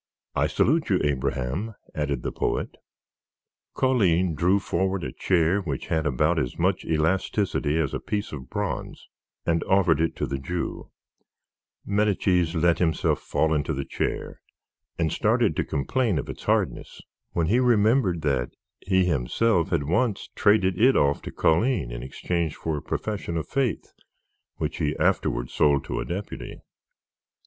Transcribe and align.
I 0.33 0.47
salute 0.47 0.89
you, 0.89 0.99
Abraham," 1.03 1.75
added 1.93 2.23
the 2.23 2.31
poet. 2.31 2.77
Colline 3.75 4.33
drew 4.33 4.59
forward 4.59 5.03
a 5.03 5.11
chair 5.11 5.61
which 5.61 5.89
had 5.89 6.07
about 6.07 6.39
as 6.39 6.57
much 6.57 6.83
elasticity 6.83 7.77
as 7.77 7.93
a 7.93 7.99
piece 7.99 8.31
of 8.31 8.49
bronze 8.49 9.07
and 9.45 9.63
offered 9.65 10.01
it 10.01 10.15
to 10.15 10.25
the 10.25 10.39
Jew, 10.39 10.89
Medicis 11.85 12.55
let 12.55 12.79
himself 12.79 13.19
fall 13.21 13.53
into 13.53 13.75
the 13.75 13.85
chair, 13.85 14.41
and 14.97 15.11
started 15.11 15.55
to 15.57 15.63
complain 15.63 16.17
of 16.17 16.29
its 16.29 16.45
hardness, 16.45 17.01
when 17.33 17.45
he 17.45 17.59
remembered 17.59 18.23
that 18.23 18.49
he 18.79 19.05
himself 19.05 19.69
had 19.69 19.83
once 19.83 20.29
traded 20.33 20.81
it 20.81 20.97
off 20.97 21.21
to 21.21 21.31
Colline 21.31 21.91
in 21.91 22.01
exchange 22.01 22.55
for 22.55 22.75
a 22.75 22.81
profession 22.81 23.37
of 23.37 23.47
faith 23.47 23.93
which 24.55 24.77
he 24.77 24.97
afterward 24.97 25.51
sold 25.51 25.83
to 25.85 25.99
a 25.99 26.05
deputy. 26.05 26.59